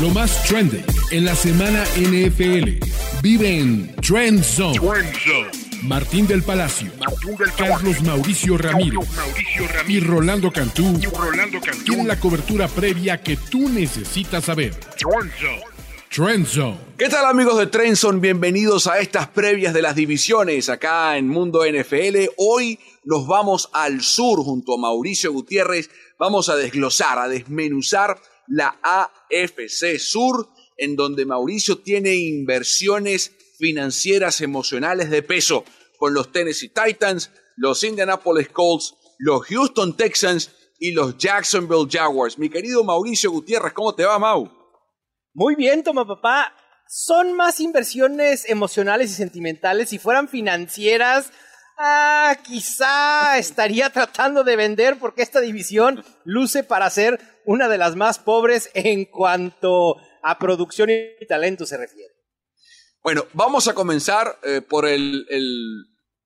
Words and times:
Lo 0.00 0.10
más 0.10 0.42
trendy 0.44 0.82
en 1.12 1.24
la 1.24 1.36
semana 1.36 1.84
NFL. 1.96 2.84
Vive 3.22 3.58
en 3.60 3.94
Trend 3.96 4.42
Zone. 4.42 4.80
Martín 5.82 6.26
del 6.26 6.42
Palacio, 6.42 6.90
Carlos 7.56 8.02
Mauricio 8.02 8.58
Ramírez, 8.58 9.06
y 9.86 10.00
Rolando 10.00 10.50
Cantú, 10.50 10.98
tienen 11.84 12.08
la 12.08 12.18
cobertura 12.18 12.66
previa 12.66 13.22
que 13.22 13.36
tú 13.36 13.68
necesitas 13.68 14.44
saber. 14.44 14.74
Trend 16.10 16.46
Zone. 16.46 16.78
¿Qué 16.98 17.08
tal 17.08 17.26
amigos 17.26 17.58
de 17.58 17.66
Trenson? 17.68 18.20
Bienvenidos 18.20 18.88
a 18.88 18.98
estas 18.98 19.28
previas 19.28 19.74
de 19.74 19.82
las 19.82 19.94
divisiones 19.94 20.68
acá 20.70 21.16
en 21.16 21.28
Mundo 21.28 21.62
NFL. 21.64 22.30
Hoy 22.36 22.80
nos 23.04 23.26
vamos 23.26 23.70
al 23.72 24.00
sur 24.00 24.42
junto 24.42 24.74
a 24.74 24.78
Mauricio 24.78 25.32
Gutiérrez. 25.32 25.88
Vamos 26.18 26.48
a 26.48 26.56
desglosar, 26.56 27.18
a 27.18 27.28
desmenuzar 27.28 28.16
la 28.46 28.78
AFC 28.82 29.98
Sur, 29.98 30.48
en 30.76 30.96
donde 30.96 31.24
Mauricio 31.24 31.78
tiene 31.78 32.14
inversiones 32.14 33.32
financieras 33.58 34.40
emocionales 34.40 35.10
de 35.10 35.22
peso 35.22 35.64
con 35.98 36.14
los 36.14 36.32
Tennessee 36.32 36.68
Titans, 36.70 37.30
los 37.56 37.82
Indianapolis 37.84 38.48
Colts, 38.48 38.94
los 39.18 39.46
Houston 39.46 39.96
Texans 39.96 40.50
y 40.78 40.92
los 40.92 41.16
Jacksonville 41.16 41.88
Jaguars. 41.90 42.38
Mi 42.38 42.50
querido 42.50 42.84
Mauricio 42.84 43.30
Gutiérrez, 43.30 43.72
¿cómo 43.72 43.94
te 43.94 44.04
va, 44.04 44.18
Mau? 44.18 44.50
Muy 45.32 45.54
bien, 45.54 45.82
toma 45.82 46.06
papá. 46.06 46.52
Son 46.88 47.32
más 47.32 47.60
inversiones 47.60 48.48
emocionales 48.48 49.10
y 49.10 49.14
sentimentales. 49.14 49.88
Si 49.88 49.98
fueran 49.98 50.28
financieras, 50.28 51.32
ah, 51.78 52.36
quizá 52.44 53.38
estaría 53.38 53.90
tratando 53.90 54.44
de 54.44 54.56
vender 54.56 54.98
porque 54.98 55.22
esta 55.22 55.40
división 55.40 56.04
luce 56.24 56.62
para 56.62 56.90
ser 56.90 57.18
una 57.46 57.68
de 57.68 57.78
las 57.78 57.96
más 57.96 58.18
pobres 58.18 58.70
en 58.74 59.04
cuanto 59.06 59.96
a 60.22 60.38
producción 60.38 60.90
y 60.90 61.26
talento 61.26 61.66
se 61.66 61.76
refiere. 61.76 62.12
Bueno, 63.02 63.26
vamos 63.34 63.68
a 63.68 63.74
comenzar 63.74 64.38
eh, 64.42 64.62
por 64.62 64.86
el, 64.86 65.26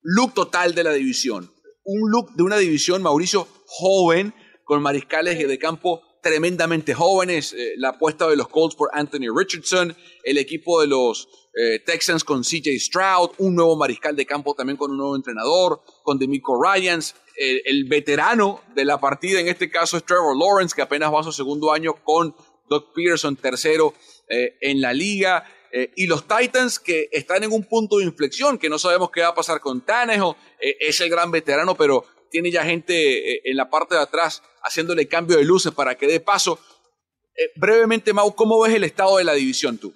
look 0.00 0.33
total 0.34 0.75
de 0.75 0.84
la 0.84 0.92
división. 0.92 1.52
Un 1.84 2.10
look 2.10 2.34
de 2.36 2.44
una 2.44 2.56
división, 2.56 3.02
Mauricio, 3.02 3.48
joven, 3.66 4.33
con 4.64 4.80
mariscales 4.83 5.38
de 5.38 5.58
campo 5.58 6.02
tremendamente 6.22 6.94
jóvenes. 6.94 7.53
Eh, 7.53 7.75
la 7.78 7.91
apuesta 7.91 8.28
de 8.28 8.36
los 8.36 8.48
Colts 8.48 8.77
por 8.77 8.91
Anthony 8.92 9.34
Richardson, 9.34 9.97
el 10.22 10.38
equipo 10.38 10.80
de 10.80 10.86
los 10.86 11.28
eh, 11.55 11.80
Texans 11.80 12.22
con 12.22 12.42
CJ 12.42 12.78
Stroud, 12.78 13.30
un 13.38 13.56
nuevo 13.56 13.77
mariscal 13.77 14.14
de 14.14 14.27
campo 14.27 14.55
también 14.55 14.77
con 14.77 14.92
un 14.92 14.98
nuevo 14.98 15.16
entrenador, 15.16 15.82
con 16.05 16.19
Demico 16.19 16.62
Ryans, 16.62 17.16
el, 17.39 17.84
veterano 17.84 18.62
de 18.75 18.84
la 18.84 18.98
partida 18.98 19.41
en 19.41 19.48
este 19.48 19.70
caso 19.70 19.97
es 19.97 20.05
Trevor 20.05 20.36
Lawrence, 20.36 20.75
que 20.75 20.83
apenas 20.83 21.12
va 21.12 21.20
a 21.20 21.25
su 21.25 21.33
segundo 21.33 21.72
año 21.72 21.94
con 22.03 22.34
Doug 22.69 22.92
Peterson, 22.92 23.36
tercero 23.36 23.94
en 24.28 24.81
la 24.81 24.92
liga. 24.92 25.44
Eh, 25.70 25.92
y 25.97 26.06
los 26.06 26.27
Titans 26.27 26.78
que 26.78 27.09
están 27.12 27.44
en 27.44 27.53
un 27.53 27.64
punto 27.64 27.98
de 27.98 28.05
inflexión, 28.05 28.59
que 28.59 28.70
no 28.70 28.78
sabemos 28.78 29.11
qué 29.11 29.20
va 29.20 29.28
a 29.28 29.34
pasar 29.34 29.61
con 29.61 29.83
Tannehill, 29.83 30.34
eh, 30.61 30.77
es 30.81 31.00
el 31.00 31.11
gran 31.11 31.31
veterano, 31.31 31.75
pero 31.75 32.06
tiene 32.31 32.50
ya 32.50 32.64
gente 32.64 33.34
eh, 33.34 33.42
en 33.44 33.56
la 33.56 33.69
parte 33.69 33.94
de 33.94 34.00
atrás 34.00 34.42
haciéndole 34.62 35.09
cambio 35.09 35.36
de 35.36 35.44
luces 35.44 35.72
para 35.72 35.97
que 35.97 36.06
dé 36.06 36.20
paso. 36.20 36.59
brevemente, 37.56 38.12
Mau, 38.12 38.34
¿cómo 38.34 38.61
ves 38.61 38.75
el 38.75 38.84
estado 38.84 39.19
de 39.19 39.25
la 39.25 39.34
división 39.34 39.78
tú? 39.78 39.94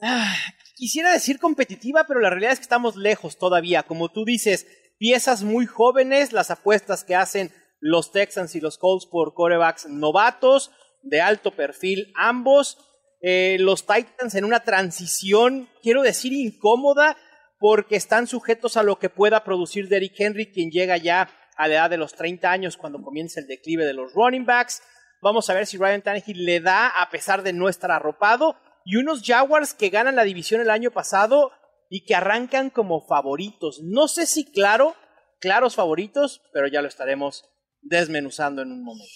Ah, 0.00 0.34
quisiera 0.74 1.12
decir 1.12 1.38
competitiva, 1.38 2.04
pero 2.06 2.20
la 2.20 2.30
realidad 2.30 2.52
es 2.52 2.58
que 2.58 2.64
estamos 2.64 2.96
lejos 2.96 3.38
todavía. 3.38 3.82
Como 3.82 4.10
tú 4.10 4.24
dices, 4.24 4.66
piezas 4.98 5.42
muy 5.42 5.66
jóvenes, 5.66 6.32
las 6.32 6.50
apuestas 6.50 7.04
que 7.04 7.14
hacen 7.14 7.52
los 7.80 8.12
Texans 8.12 8.54
y 8.54 8.60
los 8.60 8.78
Colts 8.78 9.06
por 9.06 9.34
corebacks 9.34 9.86
novatos, 9.86 10.70
de 11.02 11.20
alto 11.20 11.52
perfil 11.52 12.12
ambos 12.16 12.78
eh, 13.22 13.56
los 13.60 13.86
Titans 13.86 14.34
en 14.34 14.44
una 14.44 14.60
transición, 14.60 15.68
quiero 15.82 16.02
decir, 16.02 16.32
incómoda, 16.32 17.16
porque 17.58 17.96
están 17.96 18.26
sujetos 18.26 18.76
a 18.76 18.82
lo 18.82 18.98
que 18.98 19.08
pueda 19.08 19.42
producir 19.42 19.88
Derrick 19.88 20.14
Henry, 20.18 20.52
quien 20.52 20.70
llega 20.70 20.96
ya 20.96 21.30
a 21.56 21.68
la 21.68 21.74
edad 21.74 21.90
de 21.90 21.96
los 21.96 22.14
30 22.14 22.50
años 22.50 22.76
cuando 22.76 23.02
comienza 23.02 23.40
el 23.40 23.46
declive 23.46 23.86
de 23.86 23.94
los 23.94 24.12
running 24.12 24.44
backs. 24.44 24.82
Vamos 25.22 25.48
a 25.48 25.54
ver 25.54 25.66
si 25.66 25.78
Ryan 25.78 26.02
Tannehill 26.02 26.44
le 26.44 26.60
da 26.60 26.88
a 26.88 27.08
pesar 27.08 27.42
de 27.42 27.54
no 27.54 27.68
estar 27.68 27.90
arropado. 27.90 28.56
Y 28.84 28.96
unos 28.96 29.22
Jaguars 29.24 29.72
que 29.72 29.88
ganan 29.88 30.14
la 30.14 30.24
división 30.24 30.60
el 30.60 30.70
año 30.70 30.90
pasado 30.90 31.50
y 31.88 32.04
que 32.04 32.14
arrancan 32.14 32.70
como 32.70 33.06
favoritos. 33.06 33.80
No 33.82 34.08
sé 34.08 34.26
si 34.26 34.44
claro, 34.44 34.94
claros 35.40 35.74
favoritos, 35.74 36.42
pero 36.52 36.68
ya 36.68 36.82
lo 36.82 36.88
estaremos 36.88 37.44
desmenuzando 37.82 38.62
en 38.62 38.72
un 38.72 38.84
momento. 38.84 39.12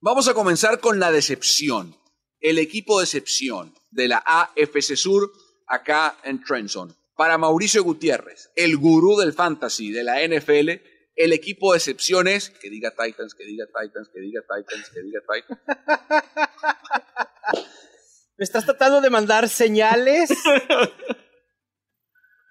Vamos 0.00 0.28
a 0.28 0.34
comenzar 0.34 0.80
con 0.80 1.00
la 1.00 1.10
decepción 1.10 1.96
el 2.40 2.58
equipo 2.58 2.98
de 2.98 3.04
excepción 3.04 3.74
de 3.90 4.08
la 4.08 4.22
AFC 4.24 4.94
Sur 4.94 5.32
acá 5.66 6.18
en 6.22 6.42
Trenton. 6.44 6.94
Para 7.16 7.38
Mauricio 7.38 7.82
Gutiérrez, 7.82 8.50
el 8.56 8.76
gurú 8.76 9.16
del 9.16 9.32
fantasy 9.32 9.90
de 9.90 10.04
la 10.04 10.20
NFL, 10.22 10.70
el 11.16 11.32
equipo 11.32 11.72
de 11.72 11.78
excepción 11.78 12.28
es 12.28 12.50
que 12.50 12.68
diga 12.68 12.90
Titans, 12.90 13.34
que 13.34 13.44
diga 13.44 13.64
Titans, 13.66 14.10
que 14.12 14.20
diga 14.20 14.42
Titans, 14.42 14.90
que 14.90 15.02
diga 15.02 15.20
Titans. 15.20 15.60
¿Me 18.36 18.44
estás 18.44 18.66
tratando 18.66 19.00
de 19.00 19.08
mandar 19.08 19.48
señales? 19.48 20.28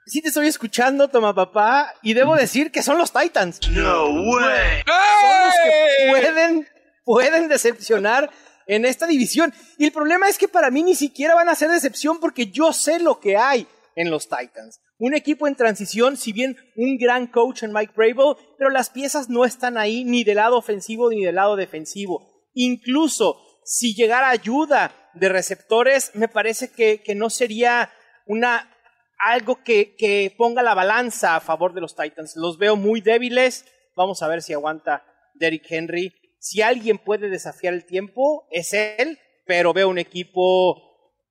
Sí 0.06 0.22
te 0.22 0.28
estoy 0.28 0.48
escuchando, 0.48 1.08
toma 1.08 1.34
papá, 1.34 1.94
y 2.02 2.14
debo 2.14 2.36
decir 2.36 2.72
que 2.72 2.84
son 2.84 2.98
los 2.98 3.12
Titans. 3.12 3.60
No 3.70 4.10
way. 4.10 4.84
Son 4.86 5.46
los 5.46 5.56
que 5.64 6.10
pueden, 6.10 6.68
pueden 7.04 7.48
decepcionar 7.48 8.30
en 8.68 8.86
esta 8.86 9.08
división. 9.08 9.54
Y 9.78 9.86
el 9.86 9.92
problema 9.92 10.30
es 10.30 10.38
que 10.38 10.48
para 10.48 10.70
mí 10.70 10.84
ni 10.84 10.96
siquiera 10.96 11.36
van 11.36 11.50
a 11.50 11.56
ser 11.56 11.70
decepción 11.70 12.20
porque 12.20 12.48
yo 12.48 12.74
sé 12.74 13.00
lo 13.00 13.20
que 13.20 13.38
hay 13.38 13.68
en 13.96 14.12
los 14.12 14.28
Titans. 14.28 14.80
Un 14.98 15.14
equipo 15.14 15.48
en 15.48 15.56
transición, 15.56 16.18
si 16.18 16.32
bien 16.34 16.56
un 16.76 16.98
gran 16.98 17.28
coach 17.28 17.64
en 17.64 17.74
Mike 17.74 17.94
Brable, 17.96 18.36
pero 18.58 18.70
las 18.70 18.90
piezas 18.90 19.30
no 19.30 19.44
están 19.44 19.78
ahí 19.78 20.04
ni 20.06 20.24
del 20.24 20.38
lado 20.38 20.58
ofensivo 20.58 21.10
ni 21.10 21.24
del 21.24 21.36
lado 21.36 21.56
defensivo. 21.56 22.28
Incluso 22.54 23.42
si 23.66 23.96
llegara 23.96 24.30
ayuda 24.30 24.92
de 25.16 25.30
receptores, 25.30 26.12
me 26.14 26.28
parece 26.28 26.72
que, 26.72 27.02
no 27.16 27.30
sería 27.30 27.92
una 28.28 28.75
algo 29.20 29.64
que, 29.64 29.96
que 29.96 30.34
ponga 30.38 30.64
la 30.64 30.74
balanza 30.74 31.36
a 31.36 31.42
favor 31.42 31.74
de 31.74 31.82
los 31.82 31.96
Titans. 31.96 32.36
Los 32.36 32.58
veo 32.58 32.76
muy 32.76 33.02
débiles. 33.02 33.66
Vamos 33.96 34.22
a 34.22 34.28
ver 34.28 34.42
si 34.42 34.54
aguanta 34.54 35.06
Derrick 35.36 35.66
Henry 35.70 36.14
si 36.46 36.62
alguien 36.62 37.00
puede 37.00 37.30
desafiar 37.30 37.74
el 37.74 37.88
tiempo, 37.88 38.48
es 38.52 38.72
él, 38.74 39.18
pero 39.48 39.74
veo 39.74 39.90
un 39.90 39.98
equipo 39.98 40.80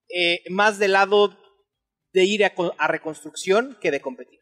eh, 0.09 0.43
más 0.49 0.77
del 0.77 0.91
lado 0.91 1.37
de 2.11 2.25
ir 2.25 2.43
a, 2.43 2.87
reconstrucción 2.87 3.77
que 3.79 3.91
de 3.91 4.01
competir. 4.01 4.41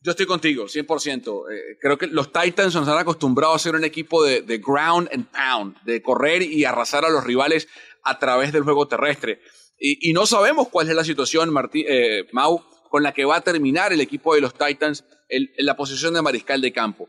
Yo 0.00 0.12
estoy 0.12 0.24
contigo, 0.24 0.64
100%. 0.64 1.52
Eh, 1.52 1.76
creo 1.82 1.98
que 1.98 2.06
los 2.06 2.32
Titans 2.32 2.74
nos 2.74 2.88
han 2.88 2.96
acostumbrado 2.96 3.52
a 3.52 3.58
ser 3.58 3.74
un 3.74 3.84
equipo 3.84 4.24
de, 4.24 4.40
ground 4.58 5.10
and 5.12 5.26
pound, 5.30 5.76
de 5.82 6.00
correr 6.00 6.40
y 6.40 6.64
arrasar 6.64 7.04
a 7.04 7.10
los 7.10 7.22
rivales 7.22 7.68
a 8.04 8.18
través 8.18 8.52
del 8.52 8.62
juego 8.62 8.88
terrestre. 8.88 9.42
Y, 9.78 10.12
no 10.12 10.24
sabemos 10.24 10.68
cuál 10.68 10.88
es 10.88 10.94
la 10.94 11.04
situación, 11.04 11.52
eh, 11.74 12.24
Mau, 12.32 12.64
con 12.88 13.02
la 13.02 13.12
que 13.12 13.24
va 13.24 13.36
a 13.36 13.40
terminar 13.40 13.92
el 13.92 14.00
equipo 14.00 14.34
de 14.34 14.40
los 14.40 14.54
Titans 14.54 15.04
en, 15.28 15.48
la 15.58 15.76
posición 15.76 16.14
de 16.14 16.22
mariscal 16.22 16.60
de 16.60 16.72
campo 16.72 17.08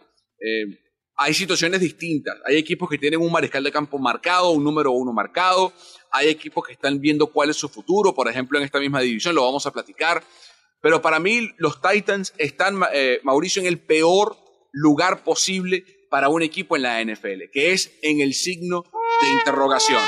hay 1.17 1.33
situaciones 1.33 1.79
distintas. 1.79 2.37
Hay 2.45 2.57
equipos 2.57 2.89
que 2.89 2.97
tienen 2.97 3.21
un 3.21 3.31
mariscal 3.31 3.63
de 3.63 3.71
campo 3.71 3.97
marcado, 3.97 4.51
un 4.51 4.63
número 4.63 4.91
uno 4.91 5.13
marcado. 5.13 5.71
Hay 6.11 6.27
equipos 6.27 6.65
que 6.65 6.73
están 6.73 6.99
viendo 6.99 7.27
cuál 7.27 7.49
es 7.49 7.57
su 7.57 7.69
futuro. 7.69 8.13
Por 8.13 8.27
ejemplo, 8.27 8.57
en 8.57 8.65
esta 8.65 8.79
misma 8.79 9.01
división 9.01 9.35
lo 9.35 9.43
vamos 9.43 9.65
a 9.65 9.71
platicar. 9.71 10.23
Pero 10.81 11.01
para 11.01 11.19
mí 11.19 11.51
los 11.57 11.81
Titans 11.81 12.33
están, 12.37 12.81
eh, 12.93 13.19
Mauricio, 13.23 13.61
en 13.61 13.67
el 13.67 13.79
peor 13.79 14.37
lugar 14.71 15.23
posible 15.23 15.85
para 16.09 16.29
un 16.29 16.41
equipo 16.41 16.75
en 16.75 16.83
la 16.83 17.01
NFL, 17.01 17.49
que 17.51 17.71
es 17.71 17.97
en 18.01 18.21
el 18.21 18.33
signo 18.33 18.83
de 19.21 19.29
interrogación. 19.39 20.01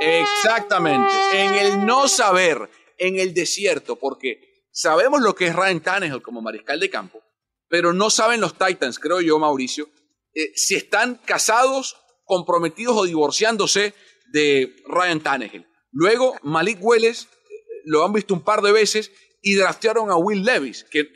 Exactamente, 0.00 1.12
en 1.32 1.54
el 1.54 1.86
no 1.86 2.08
saber, 2.08 2.68
en 2.98 3.18
el 3.18 3.32
desierto, 3.34 3.96
porque 3.96 4.66
sabemos 4.70 5.22
lo 5.22 5.34
que 5.34 5.46
es 5.46 5.56
Ryan 5.56 5.80
Tannehill 5.80 6.22
como 6.22 6.42
mariscal 6.42 6.80
de 6.80 6.90
campo, 6.90 7.22
pero 7.68 7.92
no 7.92 8.10
saben 8.10 8.40
los 8.40 8.58
Titans, 8.58 8.98
creo 8.98 9.20
yo, 9.20 9.38
Mauricio, 9.38 9.88
eh, 10.34 10.52
si 10.54 10.74
están 10.74 11.16
casados, 11.24 11.96
comprometidos 12.24 12.96
o 12.96 13.04
divorciándose 13.04 13.94
de 14.32 14.74
Ryan 14.86 15.20
Tannehill. 15.20 15.66
Luego, 15.92 16.36
Malik 16.42 16.78
Welles 16.80 17.24
eh, 17.24 17.54
lo 17.84 18.04
han 18.04 18.12
visto 18.12 18.34
un 18.34 18.42
par 18.42 18.62
de 18.62 18.72
veces 18.72 19.12
y 19.42 19.54
draftearon 19.54 20.10
a 20.10 20.16
Will 20.16 20.42
Levis, 20.42 20.84
que, 20.84 21.06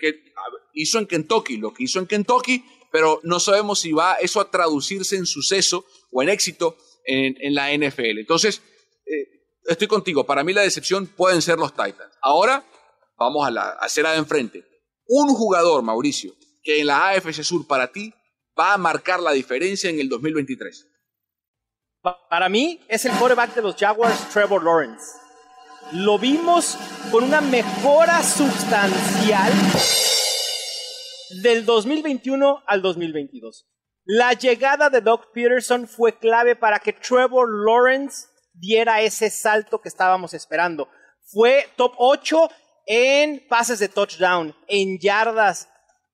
hizo 0.74 0.98
en 0.98 1.06
Kentucky 1.06 1.56
lo 1.56 1.72
que 1.72 1.84
hizo 1.84 1.98
en 1.98 2.06
Kentucky, 2.06 2.64
pero 2.92 3.20
no 3.24 3.40
sabemos 3.40 3.80
si 3.80 3.92
va 3.92 4.14
eso 4.14 4.40
a 4.40 4.50
traducirse 4.50 5.16
en 5.16 5.26
suceso 5.26 5.84
o 6.12 6.22
en 6.22 6.28
éxito 6.28 6.76
en, 7.04 7.54
la 7.54 7.72
NFL. 7.72 8.18
Entonces, 8.18 8.62
estoy 9.68 9.86
contigo. 9.86 10.24
Para 10.24 10.42
mí 10.42 10.52
la 10.52 10.62
decepción 10.62 11.06
pueden 11.06 11.42
ser 11.42 11.58
los 11.58 11.72
Titans. 11.72 12.16
Ahora, 12.20 12.64
vamos 13.16 13.46
a, 13.46 13.50
la, 13.50 13.62
a 13.62 13.84
hacer 13.84 14.06
de 14.06 14.16
enfrente. 14.16 14.64
Un 15.06 15.34
jugador, 15.34 15.82
Mauricio, 15.82 16.34
que 16.62 16.80
en 16.80 16.86
la 16.86 17.08
AFC 17.08 17.42
Sur 17.42 17.66
para 17.66 17.90
ti 17.92 18.12
va 18.58 18.74
a 18.74 18.78
marcar 18.78 19.20
la 19.20 19.32
diferencia 19.32 19.88
en 19.88 20.00
el 20.00 20.08
2023? 20.08 20.86
Para 22.28 22.48
mí 22.48 22.80
es 22.88 23.04
el 23.04 23.12
quarterback 23.12 23.54
de 23.54 23.62
los 23.62 23.76
Jaguars, 23.76 24.28
Trevor 24.30 24.62
Lawrence. 24.64 25.04
Lo 25.92 26.18
vimos 26.18 26.76
con 27.10 27.24
una 27.24 27.40
mejora 27.40 28.22
sustancial 28.22 29.52
del 31.42 31.64
2021 31.64 32.62
al 32.66 32.82
2022. 32.82 33.66
La 34.04 34.32
llegada 34.32 34.90
de 34.90 35.00
Doug 35.00 35.32
Peterson 35.32 35.86
fue 35.86 36.18
clave 36.18 36.56
para 36.56 36.78
que 36.78 36.92
Trevor 36.92 37.48
Lawrence 37.64 38.27
diera 38.58 39.00
ese 39.00 39.30
salto 39.30 39.80
que 39.80 39.88
estábamos 39.88 40.34
esperando. 40.34 40.88
Fue 41.30 41.66
top 41.76 41.92
8 41.98 42.48
en 42.86 43.46
pases 43.48 43.78
de 43.78 43.88
touchdown, 43.88 44.54
en 44.66 44.98
yardas. 44.98 45.68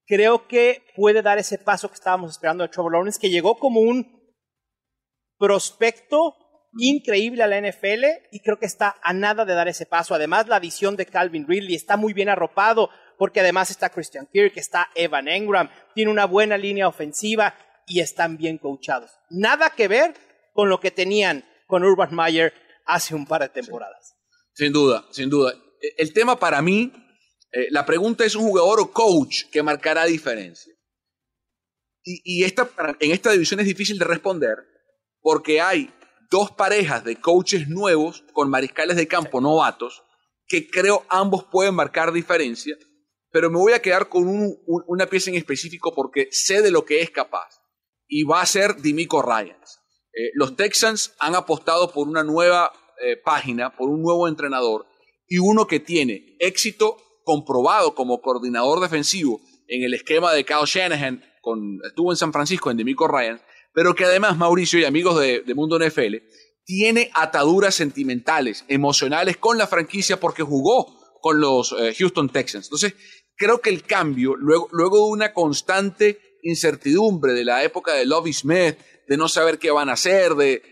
Creo 0.07 0.47
que 0.49 0.83
puede 0.97 1.23
dar 1.23 1.39
ese 1.39 1.59
paso 1.59 1.89
que 1.89 1.95
estábamos 1.95 2.31
esperando 2.31 2.65
de 2.65 2.69
Trevor 2.69 2.93
Lawrence, 2.93 3.21
que 3.21 3.31
llegó 3.31 3.57
como 3.57 3.81
un 3.81 4.15
prospecto 5.39 6.35
increíble 6.77 7.43
a 7.43 7.47
la 7.47 7.61
NFL 7.61 8.05
y 8.33 8.41
creo 8.41 8.59
que 8.59 8.67
está 8.67 8.97
a 9.03 9.13
nada 9.13 9.45
de 9.45 9.55
dar 9.55 9.69
ese 9.69 9.87
paso. 9.87 10.15
Además, 10.15 10.49
la 10.49 10.57
adición 10.57 10.97
de 10.97 11.07
Calvin 11.07 11.47
Ridley 11.47 11.75
está 11.75 11.97
muy 11.97 12.13
bien 12.13 12.29
arropado 12.29 12.91
porque 13.19 13.41
además 13.41 13.71
está 13.71 13.91
Christian 13.91 14.29
Kirk, 14.33 14.57
está 14.57 14.91
Evan 14.95 15.29
Engram, 15.29 15.71
tiene 15.95 16.11
una 16.11 16.25
buena 16.25 16.59
línea 16.59 16.89
ofensiva 16.89 17.55
y 17.87 18.01
están 18.01 18.37
bien 18.37 18.59
coachados. 18.59 19.13
Nada 19.31 19.71
que 19.71 19.89
ver 19.89 20.15
con 20.53 20.69
lo 20.69 20.81
que 20.81 20.91
tenían 20.91 21.45
con 21.75 21.83
Urban 21.83 22.15
Meyer 22.15 22.55
hace 22.87 23.17
un 23.17 23.27
par 23.27 23.43
de 23.43 23.49
temporadas. 23.49 24.15
Sin 24.53 24.73
duda, 24.73 25.05
sin 25.11 25.29
duda. 25.29 25.53
E, 25.83 25.95
el 25.99 26.13
tema 26.13 26.39
para 26.39 26.63
mí, 26.63 26.93
eh, 27.51 27.67
la 27.71 27.85
pregunta 27.85 28.25
es 28.25 28.37
un 28.37 28.45
jugador 28.45 28.79
o 28.79 28.93
coach 28.93 29.51
que 29.51 29.61
marcará 29.61 30.05
diferencia. 30.05 30.73
Y, 32.05 32.45
esta, 32.45 32.71
en 33.01 33.11
esta 33.11 33.33
división 33.33 33.59
es 33.59 33.67
difícil 33.67 33.99
de 33.99 34.05
responder 34.05 34.57
porque 35.21 35.61
hay 35.61 35.93
dos 36.31 36.53
parejas 36.53 37.03
de 37.03 37.17
coaches 37.17 37.67
nuevos 37.67 38.23
con 38.33 38.51
mariscales 38.51 38.97
de 38.97 39.09
campo 39.09 39.41
novatos 39.41 40.05
que 40.47 40.69
creo 40.69 41.05
ambos 41.09 41.45
pueden 41.51 41.75
marcar 41.75 42.13
diferencia, 42.13 42.77
pero 43.33 43.51
me 43.51 43.57
voy 43.57 43.73
a 43.73 43.83
quedar 43.83 44.09
con 44.09 44.29
una 44.67 45.07
pieza 45.07 45.31
en 45.31 45.37
específico 45.37 45.93
porque 45.93 46.29
sé 46.31 46.63
de 46.63 46.71
lo 46.71 46.85
que 46.85 47.01
es 47.01 47.11
capaz 47.11 47.63
y 48.07 48.23
va 48.23 48.43
a 48.43 48.47
ser 48.47 48.77
Dimico 48.81 49.23
Ryans. 49.23 49.84
Eh, 50.17 50.31
los 50.35 50.57
Texans 50.57 51.15
han 51.19 51.35
apostado 51.35 51.91
por 51.91 52.09
una 52.09 52.23
nueva 52.23 52.73
eh, 53.03 53.17
página, 53.17 53.75
por 53.75 53.91
un 53.91 54.03
nuevo 54.03 54.29
entrenador 54.29 54.87
y 55.29 55.39
uno 55.39 55.67
que 55.67 55.81
tiene 55.81 56.37
éxito 56.39 56.97
comprobado 57.25 57.95
como 57.95 58.21
coordinador 58.21 58.81
defensivo 58.81 59.41
en 59.67 59.83
el 59.83 59.95
esquema 59.95 60.33
de 60.33 60.45
Kyle 60.45 60.67
Shanahan, 60.67 61.25
estuvo 61.85 62.13
en 62.13 62.17
San 62.17 62.33
Francisco 62.33 62.71
en 62.71 62.77
Demico 62.77 63.09
Ryans, 63.09 63.41
pero 63.73 63.95
que 63.95 64.05
además 64.05 64.37
Mauricio 64.37 64.79
y 64.79 64.85
amigos 64.85 65.19
de, 65.19 65.43
Mundo 65.55 65.79
NFL 65.79 66.17
tiene 66.65 67.11
ataduras 67.15 67.75
sentimentales, 67.75 68.65
emocionales 68.69 69.37
con 69.37 69.59
la 69.59 69.67
franquicia 69.67 70.21
porque 70.21 70.43
jugó 70.43 70.97
con 71.21 71.41
los 71.41 71.73
eh, 71.73 71.95
Houston 71.99 72.29
Texans. 72.29 72.67
Entonces, 72.67 72.95
creo 73.37 73.61
que 73.61 73.71
el 73.71 73.83
cambio, 73.83 74.37
luego 74.37 74.69
de 75.07 75.13
una 75.13 75.33
constante 75.33 76.19
incertidumbre 76.45 77.33
de 77.33 77.45
la 77.45 77.65
época 77.65 77.95
de 77.95 78.07
Lovie 78.07 78.33
Smith, 78.33 78.77
de 79.09 79.17
no 79.17 79.29
saber 79.29 79.59
qué 79.59 79.71
van 79.71 79.89
a 79.89 79.95
hacer, 79.95 80.35
de, 80.35 80.63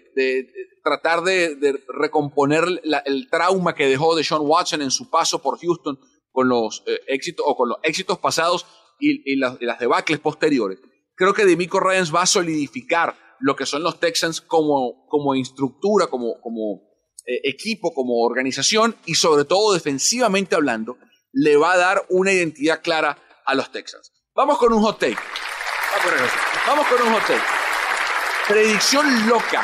tratar 0.84 1.22
de, 1.22 1.82
recomponer 1.88 2.64
el 3.04 3.28
trauma 3.30 3.74
que 3.74 3.88
dejó 3.88 4.14
de 4.14 4.24
Sean 4.24 4.42
Watson 4.42 4.82
en 4.82 4.90
su 4.90 5.10
paso 5.10 5.42
por 5.42 5.58
Houston 5.58 5.98
con 6.30 6.48
los 6.48 6.82
eh, 6.86 6.98
éxitos 7.08 7.44
o 7.46 7.56
con 7.56 7.68
los 7.68 7.78
éxitos 7.82 8.18
pasados 8.18 8.66
y, 8.98 9.36
las, 9.36 9.58
debacles 9.78 10.20
posteriores. 10.20 10.78
Creo 11.14 11.34
que 11.34 11.44
Demico 11.44 11.80
Ryans 11.80 12.14
va 12.14 12.22
a 12.22 12.26
solidificar 12.26 13.16
lo 13.40 13.56
que 13.56 13.66
son 13.66 13.82
los 13.82 13.98
Texans 13.98 14.40
como, 14.40 15.06
como 15.08 15.34
instructura, 15.34 16.06
como, 16.06 16.40
como 16.40 16.82
eh, 17.26 17.40
equipo, 17.44 17.92
como 17.92 18.24
organización 18.24 18.96
y 19.04 19.16
sobre 19.16 19.44
todo 19.44 19.74
defensivamente 19.74 20.54
hablando, 20.54 20.98
le 21.32 21.56
va 21.56 21.72
a 21.72 21.78
dar 21.78 22.06
una 22.10 22.32
identidad 22.32 22.80
clara 22.82 23.18
a 23.44 23.54
los 23.54 23.70
Texans. 23.72 24.12
Vamos 24.34 24.58
con 24.58 24.72
un 24.72 24.82
hot 24.82 24.98
take. 24.98 25.18
Vamos 26.66 26.86
con 26.88 27.02
un 27.02 27.12
hot. 27.12 27.22
Predicción 28.48 29.28
loca. 29.28 29.62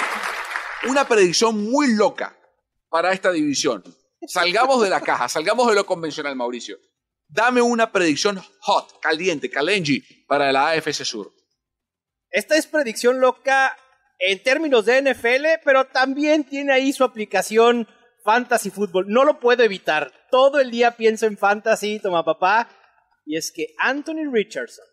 Una 0.88 1.08
predicción 1.08 1.70
muy 1.70 1.94
loca 1.94 2.36
para 2.90 3.12
esta 3.12 3.32
división. 3.32 3.82
Salgamos 4.26 4.82
de 4.82 4.90
la 4.90 5.00
caja, 5.00 5.28
salgamos 5.28 5.68
de 5.68 5.74
lo 5.74 5.86
convencional, 5.86 6.36
Mauricio. 6.36 6.76
Dame 7.28 7.62
una 7.62 7.90
predicción 7.90 8.40
hot, 8.60 9.00
caliente, 9.00 9.50
calenji 9.50 10.02
para 10.26 10.52
la 10.52 10.68
AFC 10.68 11.04
Sur. 11.04 11.32
Esta 12.30 12.56
es 12.56 12.66
predicción 12.66 13.20
loca 13.20 13.76
en 14.18 14.42
términos 14.42 14.84
de 14.84 15.02
NFL, 15.02 15.62
pero 15.64 15.86
también 15.86 16.44
tiene 16.44 16.72
ahí 16.72 16.92
su 16.92 17.04
aplicación 17.04 17.88
fantasy 18.22 18.70
fútbol. 18.70 19.06
No 19.08 19.24
lo 19.24 19.40
puedo 19.40 19.62
evitar. 19.62 20.12
Todo 20.30 20.60
el 20.60 20.70
día 20.70 20.96
pienso 20.96 21.26
en 21.26 21.38
fantasy, 21.38 22.00
toma 22.00 22.24
papá. 22.24 22.68
Y 23.24 23.36
es 23.36 23.50
que 23.50 23.74
Anthony 23.78 24.30
Richardson 24.30 24.84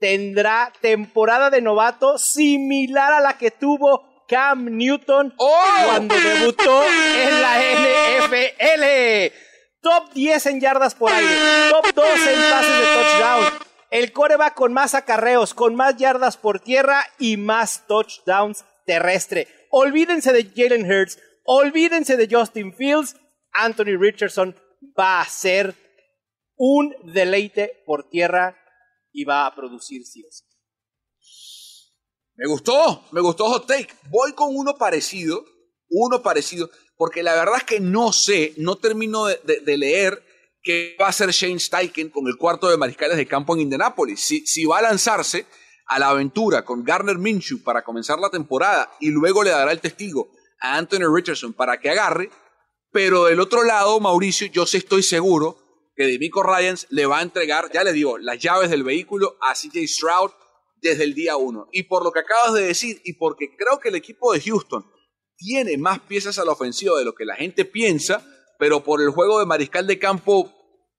tendrá 0.00 0.72
temporada 0.80 1.50
de 1.50 1.60
novato 1.60 2.18
similar 2.18 3.12
a 3.12 3.20
la 3.20 3.38
que 3.38 3.50
tuvo 3.50 4.24
Cam 4.26 4.64
Newton 4.76 5.34
¡Oh! 5.36 5.64
cuando 5.86 6.14
debutó 6.14 6.82
en 6.84 7.42
la 7.42 7.58
NFL. 8.20 9.34
Top 9.82 10.12
10 10.12 10.46
en 10.46 10.60
yardas 10.60 10.94
por 10.94 11.12
aire, 11.12 11.34
top 11.70 11.94
2 11.94 12.06
en 12.06 12.50
pases 12.50 12.78
de 12.78 12.84
touchdown. 12.94 13.44
El 13.90 14.12
core 14.12 14.36
va 14.36 14.54
con 14.54 14.72
más 14.72 14.94
acarreos, 14.94 15.52
con 15.52 15.74
más 15.74 15.96
yardas 15.96 16.36
por 16.36 16.60
tierra 16.60 17.04
y 17.18 17.36
más 17.36 17.86
touchdowns 17.86 18.64
terrestre. 18.86 19.48
Olvídense 19.70 20.32
de 20.32 20.50
Jalen 20.54 20.90
Hurts, 20.90 21.18
olvídense 21.44 22.16
de 22.16 22.28
Justin 22.30 22.72
Fields. 22.74 23.16
Anthony 23.52 23.98
Richardson 23.98 24.54
va 24.98 25.20
a 25.20 25.26
ser 25.26 25.74
un 26.56 26.94
deleite 27.02 27.82
por 27.84 28.08
tierra 28.08 28.59
y 29.12 29.24
va 29.24 29.46
a 29.46 29.54
producir 29.54 30.04
sí 30.06 30.24
Me 32.36 32.46
gustó, 32.46 33.04
me 33.12 33.20
gustó 33.20 33.46
Hot 33.46 33.66
Take. 33.66 33.88
Voy 34.08 34.32
con 34.32 34.54
uno 34.54 34.74
parecido, 34.76 35.44
uno 35.88 36.22
parecido, 36.22 36.70
porque 36.96 37.22
la 37.22 37.34
verdad 37.34 37.58
es 37.58 37.64
que 37.64 37.80
no 37.80 38.12
sé, 38.12 38.54
no 38.56 38.76
termino 38.76 39.26
de, 39.26 39.76
leer 39.76 40.22
qué 40.62 40.96
va 41.00 41.06
a 41.06 41.10
hacer 41.10 41.30
Shane 41.30 41.58
Steichen 41.58 42.10
con 42.10 42.26
el 42.26 42.36
cuarto 42.36 42.68
de 42.68 42.76
mariscales 42.76 43.16
de 43.16 43.26
campo 43.26 43.54
en 43.54 43.62
Indianapolis. 43.62 44.20
Si, 44.20 44.46
si 44.46 44.64
va 44.64 44.78
a 44.78 44.82
lanzarse 44.82 45.46
a 45.86 45.98
la 45.98 46.10
aventura 46.10 46.64
con 46.64 46.84
Garner 46.84 47.18
Minshew 47.18 47.62
para 47.62 47.82
comenzar 47.82 48.18
la 48.18 48.30
temporada 48.30 48.92
y 49.00 49.10
luego 49.10 49.42
le 49.42 49.50
dará 49.50 49.72
el 49.72 49.80
testigo 49.80 50.30
a 50.60 50.76
Anthony 50.76 51.12
Richardson 51.12 51.52
para 51.52 51.80
que 51.80 51.90
agarre, 51.90 52.30
pero 52.92 53.24
del 53.24 53.40
otro 53.40 53.64
lado, 53.64 53.98
Mauricio, 53.98 54.46
yo 54.48 54.66
sí 54.66 54.76
estoy 54.76 55.02
seguro 55.02 55.59
que 56.00 56.06
Demico 56.06 56.42
Ryans 56.42 56.86
le 56.88 57.04
va 57.04 57.18
a 57.18 57.22
entregar, 57.22 57.70
ya 57.74 57.84
le 57.84 57.92
digo, 57.92 58.16
las 58.16 58.38
llaves 58.38 58.70
del 58.70 58.84
vehículo 58.84 59.36
a 59.42 59.52
CJ 59.52 59.86
Stroud 59.86 60.30
desde 60.80 61.04
el 61.04 61.12
día 61.12 61.36
uno. 61.36 61.68
Y 61.72 61.82
por 61.82 62.02
lo 62.02 62.10
que 62.10 62.20
acabas 62.20 62.54
de 62.54 62.62
decir, 62.62 63.02
y 63.04 63.18
porque 63.18 63.54
creo 63.54 63.78
que 63.80 63.90
el 63.90 63.96
equipo 63.96 64.32
de 64.32 64.40
Houston 64.40 64.82
tiene 65.36 65.76
más 65.76 66.00
piezas 66.00 66.38
a 66.38 66.46
la 66.46 66.52
ofensiva 66.52 66.98
de 66.98 67.04
lo 67.04 67.14
que 67.14 67.26
la 67.26 67.36
gente 67.36 67.66
piensa, 67.66 68.26
pero 68.58 68.82
por 68.82 69.02
el 69.02 69.10
juego 69.10 69.40
de 69.40 69.44
mariscal 69.44 69.86
de 69.86 69.98
campo 69.98 70.50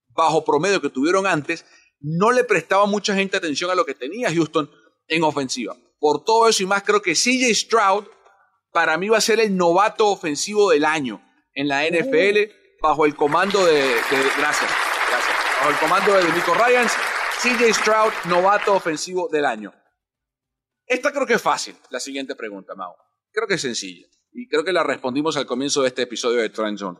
bajo 0.09 0.45
promedio 0.45 0.83
que 0.83 0.89
tuvieron 0.91 1.25
antes, 1.25 1.65
no 1.99 2.31
le 2.31 2.43
prestaba 2.43 2.85
mucha 2.85 3.15
gente 3.15 3.37
atención 3.37 3.71
a 3.71 3.75
lo 3.75 3.87
que 3.87 3.95
tenía 3.95 4.31
Houston 4.31 4.69
en 5.07 5.23
ofensiva. 5.23 5.75
Por 5.99 6.23
todo 6.23 6.47
eso 6.47 6.61
y 6.61 6.67
más, 6.67 6.83
creo 6.83 7.01
que 7.01 7.15
CJ 7.15 7.55
Stroud 7.55 8.05
para 8.71 8.99
mí 8.99 9.09
va 9.09 9.17
a 9.17 9.21
ser 9.21 9.39
el 9.39 9.57
novato 9.57 10.09
ofensivo 10.09 10.69
del 10.69 10.85
año 10.85 11.23
en 11.55 11.67
la 11.67 11.87
NFL 11.87 12.51
bajo 12.83 13.07
el 13.07 13.15
comando 13.15 13.65
de, 13.65 13.95
gracias, 14.37 14.71
Bajo 15.61 15.73
el 15.73 15.79
comando 15.79 16.15
de 16.15 16.23
Nico 16.33 16.55
Ryans, 16.55 16.91
CJ 17.39 17.71
Stroud, 17.71 18.11
novato 18.25 18.73
ofensivo 18.73 19.29
del 19.31 19.45
año. 19.45 19.71
Esta 20.87 21.11
creo 21.11 21.27
que 21.27 21.35
es 21.35 21.41
fácil, 21.41 21.75
la 21.91 21.99
siguiente 21.99 22.35
pregunta, 22.35 22.73
Mau. 22.73 22.95
Creo 23.31 23.47
que 23.47 23.53
es 23.53 23.61
sencilla. 23.61 24.07
Y 24.31 24.47
creo 24.47 24.63
que 24.63 24.73
la 24.73 24.81
respondimos 24.81 25.37
al 25.37 25.45
comienzo 25.45 25.83
de 25.83 25.89
este 25.89 26.01
episodio 26.01 26.41
de 26.41 26.49
Trend 26.49 26.79
Zone. 26.79 26.97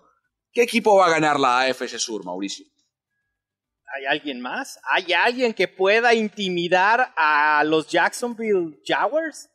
¿Qué 0.51 0.61
equipo 0.61 0.95
va 0.95 1.07
a 1.07 1.09
ganar 1.09 1.39
la 1.39 1.61
AFC 1.61 1.97
Sur, 1.97 2.23
Mauricio? 2.23 2.67
¿Hay 3.95 4.05
alguien 4.05 4.39
más? 4.39 4.79
¿Hay 4.91 5.11
alguien 5.11 5.55
que 5.55 5.67
pueda 5.67 6.13
intimidar 6.13 7.15
a 7.17 7.63
los 7.63 7.87
Jacksonville 7.87 8.79
Jaguars? 8.85 9.49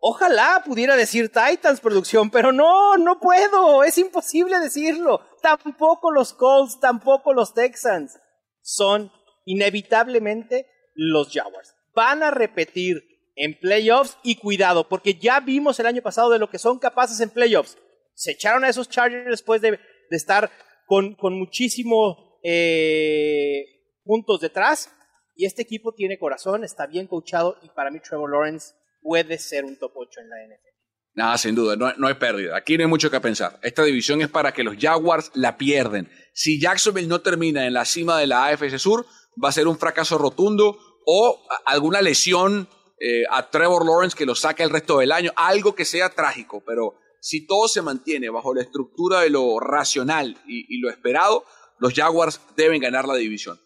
Ojalá 0.00 0.64
pudiera 0.66 0.96
decir 0.96 1.30
Titans 1.30 1.78
producción, 1.78 2.28
pero 2.28 2.50
no, 2.50 2.96
no 2.96 3.20
puedo, 3.20 3.84
es 3.84 3.98
imposible 3.98 4.58
decirlo. 4.58 5.29
Tampoco 5.40 6.10
los 6.10 6.32
Colts, 6.32 6.80
tampoco 6.80 7.32
los 7.32 7.54
Texans. 7.54 8.18
Son 8.60 9.10
inevitablemente 9.44 10.66
los 10.94 11.32
Jaguars. 11.32 11.74
Van 11.94 12.22
a 12.22 12.30
repetir 12.30 13.02
en 13.36 13.58
playoffs 13.58 14.18
y 14.22 14.36
cuidado, 14.36 14.88
porque 14.88 15.14
ya 15.14 15.40
vimos 15.40 15.80
el 15.80 15.86
año 15.86 16.02
pasado 16.02 16.30
de 16.30 16.38
lo 16.38 16.50
que 16.50 16.58
son 16.58 16.78
capaces 16.78 17.20
en 17.20 17.30
playoffs. 17.30 17.78
Se 18.14 18.32
echaron 18.32 18.64
a 18.64 18.68
esos 18.68 18.88
Chargers 18.88 19.30
después 19.30 19.62
de, 19.62 19.80
estar 20.10 20.50
con, 20.86 21.14
con 21.14 21.38
muchísimos 21.38 22.18
eh, 22.42 23.64
puntos 24.04 24.40
detrás. 24.40 24.92
Y 25.34 25.46
este 25.46 25.62
equipo 25.62 25.92
tiene 25.92 26.18
corazón, 26.18 26.64
está 26.64 26.86
bien 26.86 27.06
coachado 27.06 27.56
y 27.62 27.70
para 27.70 27.90
mí 27.90 28.00
Trevor 28.00 28.30
Lawrence 28.30 28.74
puede 29.00 29.38
ser 29.38 29.64
un 29.64 29.78
top 29.78 29.92
8 29.94 30.20
en 30.20 30.28
la 30.28 30.36
NFL. 30.44 30.69
Nada, 31.14 31.38
sin 31.38 31.54
duda, 31.54 31.76
no, 31.76 31.92
no 31.96 32.06
hay 32.06 32.14
pérdida. 32.14 32.56
Aquí 32.56 32.76
no 32.76 32.84
hay 32.84 32.88
mucho 32.88 33.10
que 33.10 33.20
pensar. 33.20 33.58
Esta 33.62 33.82
división 33.82 34.20
es 34.20 34.28
para 34.28 34.52
que 34.52 34.62
los 34.62 34.76
Jaguars 34.78 35.30
la 35.34 35.58
pierden. 35.58 36.10
Si 36.32 36.60
Jacksonville 36.60 37.08
no 37.08 37.20
termina 37.20 37.66
en 37.66 37.74
la 37.74 37.84
cima 37.84 38.18
de 38.18 38.26
la 38.26 38.46
AFC 38.46 38.78
Sur, 38.78 39.06
va 39.42 39.48
a 39.48 39.52
ser 39.52 39.66
un 39.66 39.78
fracaso 39.78 40.18
rotundo 40.18 40.78
o 41.04 41.42
alguna 41.66 42.00
lesión 42.00 42.68
eh, 43.00 43.24
a 43.30 43.50
Trevor 43.50 43.84
Lawrence 43.84 44.16
que 44.16 44.26
lo 44.26 44.34
saque 44.34 44.62
el 44.62 44.70
resto 44.70 44.98
del 44.98 45.12
año, 45.12 45.32
algo 45.36 45.74
que 45.74 45.84
sea 45.84 46.10
trágico, 46.10 46.62
pero 46.64 46.94
si 47.20 47.46
todo 47.46 47.66
se 47.66 47.82
mantiene 47.82 48.30
bajo 48.30 48.54
la 48.54 48.62
estructura 48.62 49.20
de 49.20 49.30
lo 49.30 49.58
racional 49.58 50.38
y, 50.46 50.74
y 50.74 50.80
lo 50.80 50.90
esperado, 50.90 51.44
los 51.78 51.94
Jaguars 51.94 52.40
deben 52.56 52.80
ganar 52.80 53.06
la 53.06 53.14
división. 53.14 53.58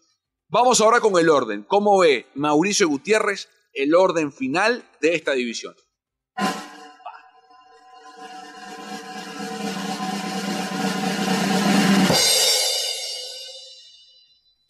Vamos 0.47 0.79
ahora 0.79 0.99
con 0.99 1.19
el 1.19 1.29
orden. 1.29 1.63
¿Cómo 1.63 1.99
ve 1.99 2.27
Mauricio 2.35 2.87
Gutiérrez 2.87 3.49
el 3.73 3.93
orden 3.93 4.31
final 4.31 4.89
de 5.01 5.15
esta 5.15 5.33
división? 5.33 5.75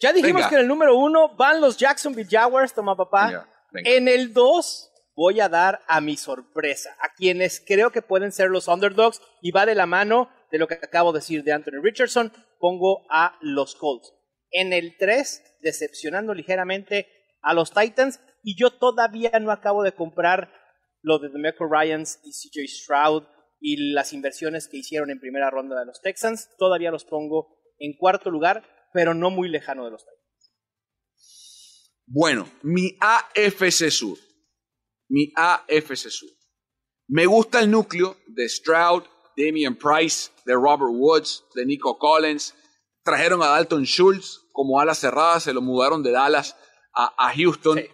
Ya 0.00 0.12
dijimos 0.12 0.46
que 0.46 0.56
en 0.56 0.62
el 0.62 0.68
número 0.68 0.96
uno 0.96 1.34
van 1.36 1.60
los 1.60 1.76
Jacksonville 1.76 2.28
Jaguars, 2.30 2.74
toma 2.74 2.96
papá. 2.96 3.48
En 3.72 4.08
el 4.08 4.32
dos 4.32 4.92
voy 5.14 5.40
a 5.40 5.48
dar 5.48 5.80
a 5.88 6.00
mi 6.00 6.16
sorpresa, 6.16 6.94
a 7.00 7.14
quienes 7.14 7.62
creo 7.66 7.90
que 7.90 8.02
pueden 8.02 8.32
ser 8.32 8.50
los 8.50 8.68
underdogs 8.68 9.22
y 9.40 9.50
va 9.50 9.64
de 9.64 9.74
la 9.74 9.86
mano 9.86 10.30
de 10.52 10.58
lo 10.58 10.68
que 10.68 10.74
acabo 10.74 11.12
de 11.12 11.20
decir 11.20 11.42
de 11.42 11.52
Anthony 11.52 11.80
Richardson, 11.82 12.32
pongo 12.60 13.06
a 13.10 13.38
los 13.40 13.74
Colts. 13.74 14.12
En 14.50 14.72
el 14.72 14.96
3, 14.98 15.58
decepcionando 15.62 16.34
ligeramente 16.34 17.08
a 17.42 17.54
los 17.54 17.72
Titans 17.72 18.20
y 18.42 18.56
yo 18.58 18.70
todavía 18.70 19.38
no 19.40 19.50
acabo 19.50 19.82
de 19.82 19.92
comprar 19.92 20.52
lo 21.00 21.18
de 21.18 21.30
Demeco 21.30 21.66
Ryans 21.68 22.20
y 22.22 22.32
CJ 22.32 22.68
Stroud 22.68 23.24
y 23.58 23.92
las 23.92 24.12
inversiones 24.12 24.68
que 24.68 24.76
hicieron 24.76 25.10
en 25.10 25.20
primera 25.20 25.50
ronda 25.50 25.78
de 25.78 25.86
los 25.86 26.00
Texans, 26.02 26.50
todavía 26.58 26.90
los 26.90 27.04
pongo 27.04 27.56
en 27.78 27.96
cuarto 27.96 28.30
lugar 28.30 28.64
pero 28.96 29.12
no 29.12 29.28
muy 29.28 29.50
lejano 29.50 29.84
de 29.84 29.90
los 29.90 30.02
Titans. 30.02 30.54
Bueno, 32.06 32.50
mi 32.62 32.96
AFC 32.98 33.90
Sur. 33.90 34.16
Mi 35.10 35.34
AFC 35.36 36.08
Sur. 36.08 36.30
Me 37.06 37.26
gusta 37.26 37.60
el 37.60 37.70
núcleo 37.70 38.16
de 38.26 38.48
Stroud, 38.48 39.02
Damian 39.36 39.76
Price, 39.76 40.30
de 40.46 40.54
Robert 40.54 40.92
Woods, 40.94 41.44
de 41.54 41.66
Nico 41.66 41.98
Collins. 41.98 42.54
Trajeron 43.04 43.42
a 43.42 43.48
Dalton 43.48 43.84
Schultz 43.84 44.46
como 44.50 44.80
ala 44.80 44.94
cerrada, 44.94 45.40
se 45.40 45.52
lo 45.52 45.60
mudaron 45.60 46.02
de 46.02 46.12
Dallas 46.12 46.56
a, 46.94 47.34
Houston. 47.36 47.78
Eh, 47.78 47.90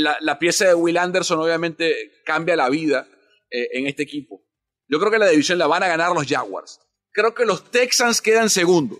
la, 0.00 0.38
pieza 0.40 0.66
de 0.66 0.74
Will 0.74 0.98
Anderson 0.98 1.38
obviamente 1.38 2.20
cambia 2.26 2.56
la 2.56 2.68
vida 2.68 3.06
eh, 3.48 3.68
en 3.74 3.86
este 3.86 4.02
equipo. 4.02 4.44
Yo 4.88 4.98
creo 4.98 5.12
que 5.12 5.18
la 5.18 5.28
división 5.28 5.58
la 5.58 5.68
van 5.68 5.84
a 5.84 5.88
ganar 5.88 6.12
los 6.12 6.26
Jaguars. 6.26 6.80
Creo 7.12 7.32
que 7.32 7.44
los 7.44 7.70
Texans 7.70 8.20
quedan 8.20 8.50
segundos. 8.50 8.98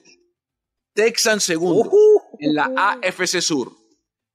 Texans 0.95 1.43
segundo 1.43 1.91
en 2.39 2.55
la 2.55 2.71
AFC 2.77 3.41
Sur. 3.41 3.73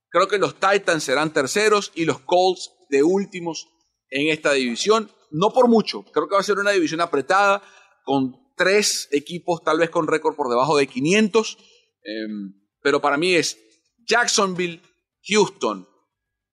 Creo 0.09 0.27
que 0.27 0.37
los 0.37 0.55
Titans 0.55 1.03
serán 1.03 1.31
terceros 1.31 1.91
y 1.95 2.05
los 2.05 2.19
Colts 2.19 2.71
de 2.89 3.03
últimos 3.03 3.69
en 4.09 4.29
esta 4.29 4.53
división. 4.53 5.11
No 5.31 5.51
por 5.53 5.67
mucho, 5.67 6.03
creo 6.03 6.27
que 6.27 6.33
va 6.35 6.41
a 6.41 6.43
ser 6.43 6.57
una 6.57 6.71
división 6.71 7.01
apretada 7.01 7.61
con 8.03 8.35
tres 8.57 9.07
equipos 9.11 9.63
tal 9.63 9.79
vez 9.79 9.89
con 9.89 10.07
récord 10.07 10.35
por 10.35 10.49
debajo 10.49 10.75
de 10.77 10.87
500. 10.87 11.57
Em, 12.03 12.53
pero 12.81 12.99
para 12.99 13.17
mí 13.17 13.35
es 13.35 13.57
Jacksonville, 14.05 14.81
Houston, 15.27 15.87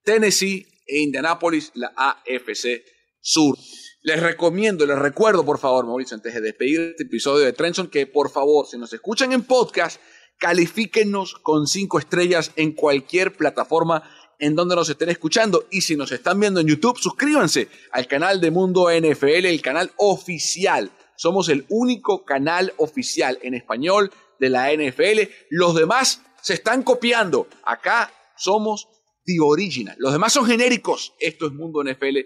Tennessee 0.03 0.67
e 0.85 0.99
Indianapolis, 0.99 1.71
la 1.73 1.93
AFC 1.95 2.83
Sur. 3.19 3.57
Les 4.03 4.21
recomiendo, 4.21 4.85
les 4.85 4.97
recuerdo, 4.97 5.43
por 5.43 5.59
favor, 5.59 5.85
Mauricio, 5.85 6.15
antes 6.15 6.33
de 6.33 6.41
despedir 6.41 6.81
este 6.81 7.03
episodio 7.03 7.43
de 7.43 7.53
Trenson, 7.53 7.89
que 7.89 8.07
por 8.07 8.29
favor, 8.29 8.65
si 8.65 8.77
nos 8.77 8.93
escuchan 8.93 9.33
en 9.33 9.43
podcast, 9.43 9.99
califíquenos 10.37 11.35
con 11.35 11.67
cinco 11.67 11.99
estrellas 11.99 12.51
en 12.55 12.73
cualquier 12.73 13.35
plataforma 13.35 14.03
en 14.39 14.55
donde 14.55 14.75
nos 14.75 14.89
estén 14.89 15.09
escuchando. 15.09 15.65
Y 15.71 15.81
si 15.81 15.95
nos 15.95 16.11
están 16.11 16.39
viendo 16.39 16.59
en 16.59 16.67
YouTube, 16.67 16.97
suscríbanse 16.97 17.67
al 17.91 18.07
canal 18.07 18.39
de 18.39 18.51
Mundo 18.51 18.87
NFL, 18.89 19.45
el 19.45 19.61
canal 19.61 19.91
oficial. 19.97 20.91
Somos 21.15 21.49
el 21.49 21.65
único 21.69 22.23
canal 22.23 22.73
oficial 22.77 23.39
en 23.41 23.55
español 23.55 24.11
de 24.39 24.49
la 24.49 24.71
NFL. 24.71 25.29
Los 25.49 25.75
demás 25.75 26.21
se 26.41 26.53
están 26.53 26.83
copiando. 26.83 27.47
Acá 27.63 28.13
somos 28.37 28.87
the 29.25 29.37
original. 29.41 29.95
Los 29.97 30.13
demás 30.13 30.33
son 30.33 30.45
genéricos. 30.45 31.13
Esto 31.19 31.47
es 31.47 31.53
Mundo 31.53 31.83
NFL. 31.83 32.17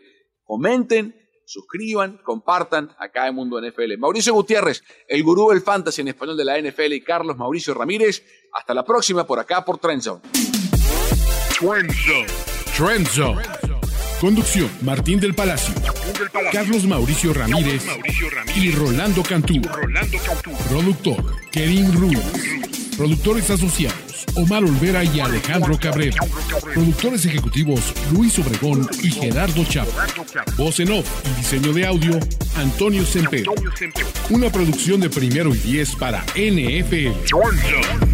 Comenten, 0.44 1.16
suscriban, 1.46 2.20
compartan 2.24 2.96
acá 2.98 3.28
en 3.28 3.36
Mundo 3.36 3.60
NFL. 3.62 3.98
Mauricio 3.98 4.34
Gutiérrez, 4.34 4.84
el 5.08 5.24
gurú 5.24 5.50
del 5.50 5.62
fantasy 5.62 6.02
en 6.02 6.10
español 6.10 6.38
de 6.38 6.46
la 6.46 6.60
NFL 6.60 6.94
y 6.94 7.02
Carlos 7.02 7.38
Mauricio 7.38 7.74
Ramírez. 7.74 8.24
Hasta 8.54 8.74
la 8.74 8.84
próxima 8.84 9.26
por 9.26 9.40
acá 9.40 9.64
por 9.64 9.78
Trendzone. 9.78 10.22
Trendzone. 12.78 13.42
Conducción, 14.22 14.70
Martín 14.84 15.20
del 15.20 15.34
Palacio, 15.34 15.74
Carlos 16.52 16.86
Mauricio 16.86 17.34
Ramírez, 17.34 17.84
y 18.56 18.72
Rolando 18.72 19.24
Cantú. 19.24 19.60
Productor, 20.70 21.42
Kerim 21.52 21.92
Ruiz. 21.92 22.20
Productores 22.96 23.50
asociados. 23.50 24.11
Omar 24.36 24.64
Olvera 24.64 25.04
y 25.04 25.20
Alejandro 25.20 25.78
Cabrera. 25.80 26.18
Productores 26.74 27.26
ejecutivos 27.26 27.94
Luis 28.14 28.38
Obregón 28.40 28.88
y 29.02 29.12
Gerardo 29.12 29.64
Chávez. 29.66 29.94
Voz 30.58 30.80
en 30.80 30.92
off 30.92 31.08
y 31.26 31.38
diseño 31.40 31.74
de 31.74 31.86
audio 31.86 32.20
Antonio 32.56 33.06
Semper. 33.06 33.46
Una 34.30 34.50
producción 34.50 35.00
de 35.02 35.10
primero 35.10 35.54
y 35.54 35.58
diez 35.58 35.96
para 35.96 36.24
NFL. 36.36 38.11